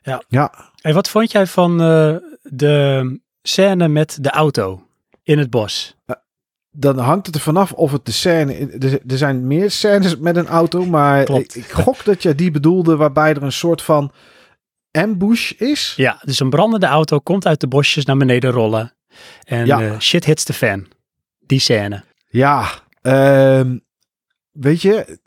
Ja. 0.02 0.22
Ja. 0.28 0.72
En 0.80 0.94
wat 0.94 1.08
vond 1.08 1.32
jij 1.32 1.46
van 1.46 1.80
eh, 1.80 2.16
de 2.42 3.20
scène 3.42 3.88
met 3.88 4.18
de 4.20 4.30
auto 4.30 4.86
in 5.22 5.38
het 5.38 5.50
bos? 5.50 5.96
Dan 6.76 6.99
hangt 6.99 7.26
het 7.26 7.35
er 7.35 7.40
vanaf 7.40 7.73
of 7.73 7.93
het 7.93 8.04
de 8.07 8.12
scène. 8.12 8.54
Er, 8.54 9.00
er 9.07 9.19
zijn 9.19 9.47
meer 9.47 9.71
scènes 9.71 10.16
met 10.19 10.37
een 10.37 10.47
auto, 10.47 10.85
maar 10.87 11.25
Klopt. 11.25 11.57
ik, 11.57 11.71
gok 11.71 12.04
dat 12.04 12.23
je 12.23 12.35
die 12.35 12.50
bedoelde 12.50 12.97
waarbij 12.97 13.31
er 13.35 13.43
een 13.43 13.52
soort 13.52 13.83
van 13.83 14.12
ambush 14.90 15.50
is. 15.52 15.93
Ja, 15.97 16.21
dus 16.25 16.40
een 16.40 16.50
brandende 16.50 16.87
auto 16.87 17.19
komt 17.19 17.47
uit 17.47 17.61
de 17.61 17.66
bosjes 17.69 18.04
naar 18.04 18.16
beneden 18.16 18.50
rollen. 18.50 18.93
En 19.45 19.66
Ja. 19.66 19.83
eh, 19.83 19.99
shit 19.99 20.25
hits 20.25 20.45
the 20.45 20.52
fan. 20.52 20.87
Die 21.38 21.59
scène. 21.61 22.04
Ja, 22.28 22.69
ehm, 23.02 23.78
weet 24.52 24.83
je, 24.83 25.19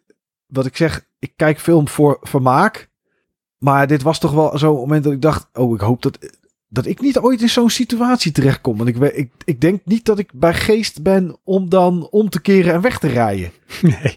wat 0.47 0.65
ik 0.65 0.77
zeg, 0.77 1.05
ik 1.19 1.33
kijk 1.35 1.59
film 1.59 1.87
voor 1.87 2.17
vermaak. 2.21 2.89
Maar 3.57 3.87
dit 3.87 4.01
was 4.01 4.19
toch 4.19 4.31
wel 4.31 4.57
zo'n 4.57 4.75
moment 4.75 5.03
dat 5.03 5.13
ik 5.13 5.21
dacht, 5.21 5.47
oh, 5.53 5.75
ik 5.75 5.81
hoop 5.81 6.01
dat, 6.01 6.17
dat 6.69 6.85
ik 6.85 7.01
niet 7.01 7.17
ooit 7.17 7.41
in 7.41 7.49
zo'n 7.49 7.69
situatie 7.69 8.31
terechtkom. 8.31 8.77
Want 8.77 8.89
ik, 8.89 8.97
ik, 8.97 9.31
ik 9.43 9.61
denk 9.61 9.81
niet 9.85 10.05
dat 10.05 10.19
ik 10.19 10.31
bij 10.33 10.53
geest 10.53 11.01
ben 11.01 11.37
om 11.43 11.69
dan 11.69 12.07
om 12.09 12.29
te 12.29 12.41
keren 12.41 12.73
en 12.73 12.81
weg 12.81 12.99
te 12.99 13.07
rijden. 13.07 13.51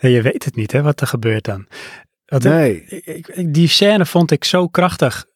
Nee, 0.00 0.12
je 0.12 0.22
weet 0.22 0.44
het 0.44 0.56
niet 0.56 0.72
hè, 0.72 0.82
wat 0.82 1.00
er 1.00 1.06
gebeurt 1.06 1.44
dan. 1.44 1.66
Nee. 2.26 2.84
ik- 2.84 3.54
die 3.54 3.68
scène 3.68 4.06
vond 4.06 4.30
ik 4.30 4.44
zo 4.44 4.68
krachtig 4.68 5.26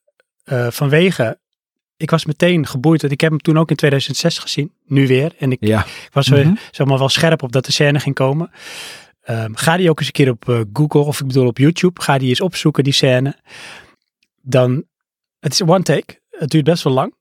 eh, 0.45 0.71
vanwege... 0.71 1.41
Ik 1.97 2.11
was 2.11 2.25
meteen 2.25 2.67
geboeid, 2.67 3.01
want 3.01 3.13
ik 3.13 3.21
heb 3.21 3.31
hem 3.31 3.41
toen 3.41 3.59
ook 3.59 3.71
in 3.71 3.77
2006 3.77 4.39
gezien. 4.39 4.73
Nu 4.87 5.07
weer. 5.07 5.35
En 5.39 5.53
ik 5.53 5.59
Ja. 5.61 5.81
Ik 5.85 6.09
was 6.13 6.29
Mhm. 6.29 6.55
zeg 6.71 6.87
maar 6.87 6.99
wel 6.99 7.09
scherp 7.09 7.43
op 7.43 7.53
dat 7.53 7.65
de 7.65 7.73
scène 7.73 8.01
ging 8.01 8.15
komen. 8.15 8.51
Ehm, 9.23 9.55
ga 9.55 9.77
die 9.77 9.91
ook 9.91 9.99
eens 9.99 10.07
een 10.07 10.13
keer 10.13 10.31
op 10.31 10.49
eh, 10.49 10.61
Google 10.73 11.01
of 11.01 11.21
ik 11.21 11.27
bedoel 11.27 11.47
op 11.47 11.59
YouTube. 11.59 12.01
Ga 12.03 12.19
die 12.19 12.29
eens 12.29 12.41
opzoeken, 12.41 12.85
die 12.85 12.93
scène. 12.93 13.37
Dan, 14.43 14.85
het 15.41 15.53
is 15.53 15.63
one 15.63 15.83
take. 15.83 16.21
Het 16.39 16.51
duurt 16.51 16.65
best 16.65 16.83
wel 16.83 16.93
lang. 16.93 17.15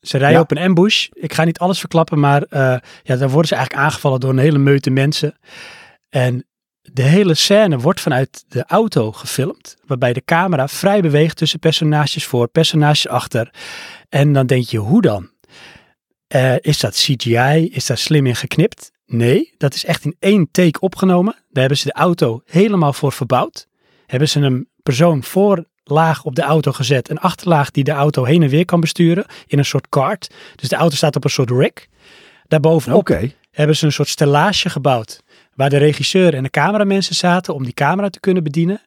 Ze 0.00 0.16
rijden 0.18 0.36
Ja. 0.36 0.42
op 0.42 0.50
een 0.50 0.58
ambush. 0.58 1.08
Ik 1.12 1.32
ga 1.32 1.44
niet 1.44 1.58
alles 1.58 1.78
verklappen, 1.78 2.20
maar 2.20 2.42
eh, 2.42 2.76
ja, 3.02 3.16
dan 3.16 3.28
worden 3.28 3.48
ze 3.48 3.54
eigenlijk 3.54 3.84
aangevallen 3.86 4.20
door 4.20 4.30
een 4.30 4.38
hele 4.38 4.58
meute 4.58 4.90
mensen. 4.90 5.38
En 6.08 6.46
de 6.82 7.02
hele 7.02 7.34
scène 7.34 7.78
wordt 7.78 8.00
vanuit 8.00 8.44
de 8.48 8.64
auto 8.66 9.12
gefilmd. 9.12 9.76
Waarbij 9.86 10.12
de 10.12 10.24
camera 10.24 10.68
vrij 10.68 11.00
beweegt 11.00 11.36
tussen 11.36 11.58
personages 11.58 12.24
voor, 12.26 12.48
personages 12.48 13.08
achter. 13.08 13.50
En 14.08 14.32
dan 14.32 14.46
denk 14.46 14.64
je, 14.64 14.78
hoe 14.78 15.02
dan? 15.02 15.30
Eh, 16.26 16.54
is 16.60 16.80
dat 16.80 16.94
CGI? 16.94 17.68
Is 17.72 17.86
daar 17.86 17.98
slim 17.98 18.26
in 18.26 18.36
geknipt? 18.36 18.90
Nee, 19.06 19.54
dat 19.58 19.74
is 19.74 19.84
echt 19.84 20.04
in 20.04 20.16
één 20.18 20.48
take 20.50 20.80
opgenomen. 20.80 21.32
Daar 21.32 21.60
hebben 21.60 21.78
ze 21.78 21.84
de 21.84 21.92
auto 21.92 22.42
helemaal 22.44 22.92
voor 22.92 23.12
verbouwd. 23.12 23.66
Hebben 24.06 24.28
ze 24.28 24.40
een 24.40 24.68
persoon 24.82 25.22
voorlaag 25.88 26.24
op 26.24 26.34
de 26.34 26.42
auto 26.42 26.72
gezet. 26.72 27.10
Een 27.10 27.18
achterlaag 27.18 27.70
die 27.70 27.84
de 27.84 27.90
auto 27.90 28.24
heen 28.24 28.42
en 28.42 28.48
weer 28.48 28.64
kan 28.64 28.80
besturen 28.80 29.24
in 29.46 29.58
een 29.58 29.64
soort 29.64 29.88
kart. 29.88 30.30
Dus 30.56 30.68
de 30.68 30.76
auto 30.76 30.96
staat 30.96 31.16
op 31.16 31.24
een 31.24 31.30
soort 31.30 31.50
rig. 31.50 31.86
Daarbovenop 32.46 33.08
hebben 33.50 33.76
ze 33.76 33.86
een 33.86 33.92
soort 33.92 34.08
stellage 34.08 34.70
gebouwd. 34.70 35.20
Waar 35.54 35.70
de 35.70 35.76
regisseur 35.76 36.34
en 36.34 36.42
de 36.42 36.50
cameramensen 36.50 37.14
zaten 37.14 37.54
om 37.54 37.64
die 37.64 37.72
camera 37.72 38.08
te 38.10 38.20
kunnen 38.20 38.42
bedienen. 38.42 38.80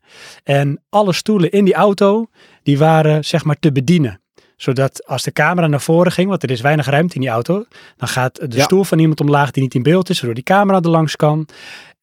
En 0.44 0.82
alle 0.90 1.14
stoelen 1.14 1.52
in 1.52 1.66
die 1.66 1.74
auto, 1.74 2.28
die 2.64 2.78
waren 2.78 3.26
zeg 3.26 3.44
maar 3.44 3.60
te 3.60 3.72
bedienen. 3.72 4.22
Zodat 4.58 5.08
als 5.08 5.24
de 5.24 5.32
camera 5.32 5.68
naar 5.68 5.82
voren 5.82 6.12
ging, 6.12 6.30
want 6.30 6.44
er 6.44 6.52
is 6.52 6.62
weinig 6.62 6.86
ruimte 6.86 7.16
in 7.16 7.22
die 7.22 7.30
auto. 7.30 7.66
Dan 7.98 8.08
gaat 8.08 8.36
de 8.52 8.58
Ja. 8.58 8.64
stoel 8.64 8.84
van 8.84 9.00
iemand 9.00 9.20
omlaag 9.20 9.52
die 9.52 9.64
niet 9.64 9.74
in 9.76 9.84
beeld 9.84 10.10
is, 10.10 10.16
waardoor 10.16 10.36
die 10.36 10.44
camera 10.44 10.80
er 10.82 10.90
langs 10.90 11.16
kan. 11.16 11.48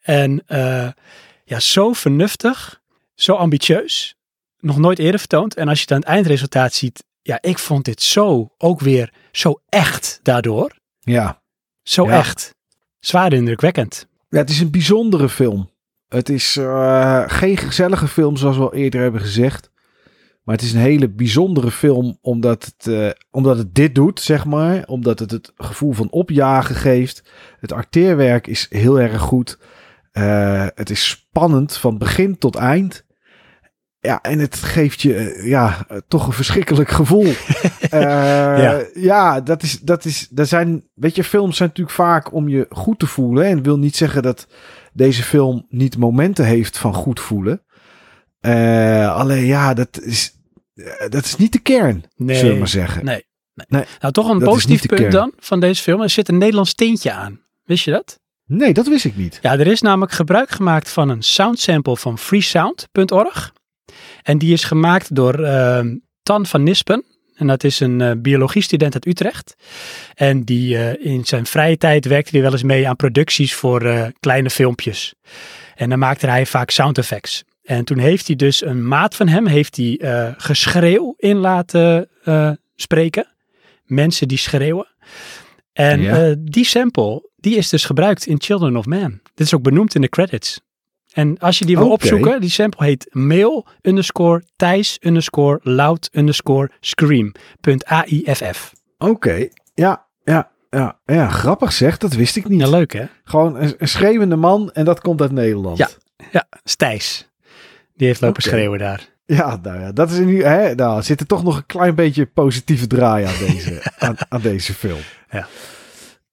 En 0.01 0.43
eh, 0.47 0.89
ja, 1.45 1.61
zo 1.61 1.93
vernuftig, 1.93 2.81
zo 3.15 3.35
ambitieus. 3.35 4.18
Nog 4.61 4.79
nooit 4.79 4.99
eerder 4.99 5.19
vertoond. 5.19 5.55
En 5.55 5.69
als 5.69 5.81
je 5.81 5.87
dan 5.87 5.99
het 5.99 6.07
eindresultaat 6.07 6.73
ziet, 6.73 7.05
ja, 7.23 7.39
ik 7.41 7.59
vond 7.59 7.85
dit 7.85 8.03
zo 8.03 8.55
ook 8.59 8.81
weer 8.81 9.13
zo 9.33 9.61
echt 9.69 10.21
daardoor. 10.23 10.77
Ja. 11.01 11.43
Zo 11.83 12.07
Ja. 12.07 12.19
echt. 12.19 12.55
Zwaar 12.99 13.33
indrukwekkend. 13.33 14.07
ja, 14.29 14.39
het 14.39 14.51
is 14.51 14.61
een 14.61 14.71
bijzondere 14.71 15.29
film. 15.29 15.71
Het 16.09 16.29
is 16.29 16.57
eh, 16.57 17.23
geen 17.27 17.57
gezellige 17.57 18.09
film, 18.09 18.37
zoals 18.37 18.57
we 18.57 18.63
al 18.63 18.75
eerder 18.75 19.01
hebben 19.01 19.21
gezegd. 19.21 19.71
Maar 20.43 20.55
het 20.57 20.65
is 20.65 20.73
een 20.73 20.81
hele 20.81 21.09
bijzondere 21.11 21.71
film, 21.71 22.19
omdat 22.21 22.65
het, 22.65 22.87
eh, 22.87 23.11
omdat 23.31 23.59
het 23.59 23.75
dit 23.75 23.95
doet, 23.95 24.21
zeg 24.21 24.45
maar. 24.45 24.85
Omdat 24.87 25.19
het 25.19 25.31
het 25.31 25.53
gevoel 25.57 25.93
van 25.93 26.11
opjagen 26.11 26.75
geeft. 26.75 27.31
Het 27.61 27.73
acteerwerk 27.73 28.47
is 28.47 28.67
heel 28.71 29.01
erg 29.01 29.21
goed. 29.21 29.59
Eh, 30.11 30.67
het 30.75 30.91
is 30.91 31.09
spannend 31.09 31.77
van 31.77 31.99
begin 31.99 32.39
tot 32.39 32.57
eind. 32.57 33.05
Ja, 34.09 34.21
en 34.23 34.39
het 34.39 34.55
geeft 34.57 35.03
je 35.03 35.15
eh, 35.15 35.47
ja, 35.49 35.87
toch 36.09 36.27
een 36.27 36.33
verschrikkelijk 36.33 36.91
gevoel. 36.91 37.33
Eh, 37.91 38.01
Ja. 38.01 38.85
ja, 38.95 39.41
dat 39.41 39.63
is, 39.63 39.81
dat 39.81 40.05
is, 40.05 40.29
er 40.35 40.47
zijn, 40.47 40.85
weet 40.95 41.15
je, 41.17 41.25
films 41.25 41.57
zijn 41.57 41.69
natuurlijk 41.69 41.97
vaak 41.97 42.33
om 42.33 42.49
je 42.49 42.67
goed 42.71 42.99
te 42.99 43.07
voelen. 43.07 43.45
En 43.45 43.63
wil 43.63 43.79
niet 43.79 43.97
zeggen 43.97 44.23
dat 44.23 44.47
deze 44.93 45.23
film 45.23 45.67
niet 45.69 45.97
momenten 45.97 46.45
heeft 46.45 46.79
van 46.79 46.95
goed 46.95 47.21
voelen. 47.21 47.63
Eh, 48.41 49.17
alleen 49.17 49.45
ja, 49.45 49.75
dat 49.75 50.01
is, 50.01 50.33
dat 51.09 51.25
is 51.25 51.37
niet 51.37 51.53
de 51.53 51.59
kern, 51.59 52.05
Nee. 52.17 52.37
zullen 52.37 52.53
we 52.53 52.59
maar 52.59 52.69
zeggen. 52.69 53.05
Nee. 53.05 53.27
nee. 53.55 53.67
Nee, 53.69 53.85
nou, 54.01 54.13
toch 54.13 54.29
een 54.29 54.39
positief 54.39 54.87
punt 54.87 55.01
kern. 55.01 55.13
dan 55.13 55.33
van 55.39 55.61
deze 55.61 55.83
film. 55.83 56.01
Er 56.01 56.11
zit 56.11 56.29
een 56.29 56.39
Nederlands 56.39 56.75
tintje 56.75 57.13
aan. 57.13 57.41
Wist 57.65 57.85
je 57.85 57.91
dat? 57.91 58.21
Nee, 58.47 58.73
dat 58.73 58.87
wist 58.89 59.05
ik 59.05 59.17
niet. 59.17 59.39
Ja, 59.43 59.53
er 59.53 59.67
is 59.67 59.81
namelijk 59.81 60.13
gebruik 60.13 60.51
gemaakt 60.51 60.91
van 60.91 61.09
een 61.09 61.23
soundsample 61.23 61.97
van 61.97 62.19
freesound.org. 62.19 63.53
En 64.23 64.39
die 64.39 64.53
is 64.53 64.65
gemaakt 64.65 65.15
door 65.15 65.35
ehm, 65.45 65.97
Tan 66.23 66.47
van 66.47 66.63
Nispen. 66.63 67.05
En 67.39 67.47
dat 67.47 67.65
is 67.65 67.81
een 67.81 68.01
eh, 68.01 68.11
biologiestudent 68.19 68.95
uit 68.95 69.07
Utrecht. 69.07 69.55
En 70.15 70.45
die 70.45 70.77
eh, 70.77 71.07
in 71.13 71.25
zijn 71.25 71.47
vrije 71.47 71.77
tijd 71.77 72.05
werkte 72.05 72.31
hij 72.33 72.43
wel 72.43 72.53
eens 72.53 72.63
mee 72.63 72.89
aan 72.89 72.97
producties 72.97 73.55
voor 73.55 73.83
eh, 73.83 74.07
kleine 74.21 74.51
filmpjes. 74.51 75.15
En 75.75 75.89
dan 75.89 75.99
maakte 75.99 76.27
hij 76.27 76.47
vaak 76.47 76.71
sound 76.71 76.99
effects. 76.99 77.45
En 77.63 77.85
toen 77.85 77.99
heeft 77.99 78.27
hij 78.27 78.37
dus 78.37 78.65
een 78.65 78.89
maat 78.89 79.15
van 79.15 79.29
hem, 79.29 79.47
heeft 79.47 79.77
hij 79.77 80.01
geschreeuw 80.37 81.15
in 81.17 81.37
laten 81.37 82.09
spreken. 82.77 83.27
Mensen 83.85 84.29
die 84.29 84.39
schreeuwen. 84.39 84.87
En 85.73 86.01
Ja. 86.01 86.35
die 86.39 86.65
sample, 86.65 87.31
die 87.37 87.57
is 87.57 87.69
dus 87.69 87.85
gebruikt 87.85 88.27
in 88.27 88.41
Children 88.41 88.77
of 88.77 88.87
Man. 88.87 89.21
Dit 89.35 89.47
is 89.47 89.55
ook 89.55 89.63
benoemd 89.63 89.95
in 89.95 90.01
de 90.01 90.09
credits. 90.09 90.61
En 91.13 91.39
als 91.39 91.59
je 91.59 91.65
die 91.65 91.77
wil 91.77 91.91
opzoeken, 91.91 92.41
die 92.41 92.51
sample 92.51 92.87
heet 92.87 93.07
mail 93.11 93.67
underscore 93.83 94.43
thijs 94.57 94.99
underscore 95.01 95.61
loud 95.63 96.09
underscore 96.13 96.71
scream 96.81 97.33
AIFF. 97.85 98.73
Oké, 98.99 99.49
ja, 99.75 100.07
ja, 100.25 100.51
ja, 100.71 100.99
ja, 101.05 101.29
grappig 101.29 101.73
zeg, 101.73 101.97
dat 101.97 102.13
wist 102.13 102.37
ik 102.37 102.49
niet. 102.49 102.61
Ja, 102.61 102.69
leuk 102.69 102.93
hè? 102.93 103.05
Gewoon 103.25 103.57
een, 103.57 103.75
een 103.79 103.89
schreeuwende 103.89 104.37
man 104.37 104.71
en 104.73 104.85
dat 104.85 105.01
komt 105.01 105.21
uit 105.21 105.33
Nederland. 105.33 105.79
Ja. 105.79 105.89
Ja, 106.31 106.47
Stijs. 106.65 107.29
Die 107.97 108.07
heeft 108.07 108.21
lopen 108.21 108.39
Oké. 108.39 108.49
schreeuwen 108.49 108.79
daar. 108.79 109.09
Ja, 109.27 109.59
nou 109.63 109.81
ja, 109.81 109.93
dat 109.93 110.11
is 110.11 110.19
nu, 110.19 110.43
hè, 110.43 110.75
nou 110.75 111.03
zit 111.03 111.21
er 111.21 111.27
toch 111.27 111.43
nog 111.43 111.57
een 111.57 111.67
klein 111.67 111.95
beetje 111.95 112.27
positieve 112.27 112.87
draai 112.87 113.25
aan 113.25 113.47
deze, 113.47 113.83
aan, 113.99 114.17
aan 114.29 114.41
deze 114.41 114.75
film. 114.75 115.01
Ja. 115.31 115.47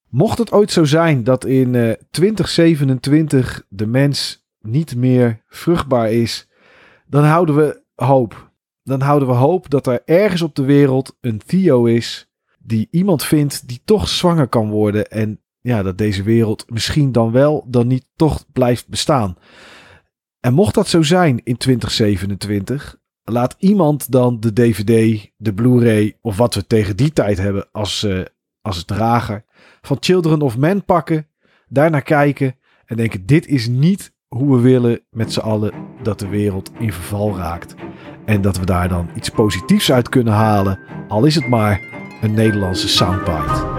Mocht 0.10 0.38
het 0.38 0.52
ooit 0.52 0.72
zo 0.72 0.84
zijn 0.84 1.24
dat 1.24 1.46
in 1.46 1.76
eh 1.76 1.92
2027 2.12 3.64
de 3.70 3.86
mens 3.86 4.45
niet 4.66 4.96
meer 4.96 5.44
vruchtbaar 5.48 6.12
is, 6.12 6.48
dan 7.08 7.24
houden 7.24 7.56
we 7.56 7.84
hoop. 7.96 8.54
Dan 8.84 9.02
houden 9.02 9.28
we 9.28 9.34
hoop 9.34 9.70
dat 9.70 9.88
er 9.88 10.02
ergens 10.06 10.42
op 10.42 10.56
de 10.56 10.64
wereld 10.64 11.18
een 11.22 11.42
Theo 11.46 11.86
is 11.86 12.30
die 12.60 12.88
iemand 12.92 13.24
vindt 13.24 13.68
die 13.68 13.82
toch 13.86 14.08
zwanger 14.08 14.48
kan 14.48 14.70
worden 14.70 15.12
en 15.12 15.40
ja, 15.62 15.84
dat 15.84 15.98
deze 15.98 16.24
wereld 16.24 16.70
misschien 16.70 17.12
dan 17.12 17.32
wel, 17.32 17.66
dan 17.68 17.88
niet 17.88 18.06
toch 18.16 18.46
blijft 18.52 18.88
bestaan. 18.88 19.38
En 20.40 20.54
mocht 20.54 20.74
dat 20.76 20.88
zo 20.88 21.02
zijn 21.02 21.42
in 21.44 21.58
2027, 21.58 23.00
laat 23.24 23.56
iemand 23.60 24.12
dan 24.12 24.40
de 24.40 24.54
DVD, 24.54 25.30
de 25.38 25.54
Blu-ray 25.54 26.18
of 26.22 26.38
wat 26.38 26.54
we 26.54 26.68
tegen 26.68 26.96
die 26.96 27.14
tijd 27.14 27.38
hebben 27.38 27.68
als, 27.72 28.04
eh, 28.04 28.22
als 28.62 28.86
drager 28.86 29.46
van 29.82 29.98
Children 30.00 30.42
of 30.42 30.58
Men 30.58 30.86
pakken, 30.86 31.28
daarnaar 31.68 32.02
kijken 32.02 32.56
en 32.86 32.98
denken: 32.98 33.26
dit 33.26 33.48
is 33.48 33.68
niet 33.68 34.14
hoe 34.36 34.56
we 34.56 34.62
willen 34.62 35.02
met 35.10 35.34
z'n 35.34 35.40
allen 35.40 35.72
dat 36.04 36.20
de 36.20 36.28
wereld 36.28 36.72
in 36.80 36.94
verval 36.94 37.38
raakt. 37.38 37.76
En 38.26 38.42
dat 38.42 38.58
we 38.58 38.66
daar 38.66 38.90
dan 38.90 39.10
iets 39.16 39.30
positiefs 39.30 39.92
uit 39.92 40.10
kunnen 40.10 40.34
halen, 40.34 40.80
al 41.08 41.26
is 41.26 41.36
het 41.36 41.48
maar 41.48 41.82
een 42.22 42.34
Nederlandse 42.34 42.88
soundbite. 42.88 43.75